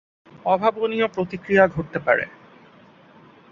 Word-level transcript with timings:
অভাবনীয় 0.45 1.07
প্রতিক্রিয়া 1.07 1.63
ঘটতে 1.67 1.99
পারে। 1.99 2.25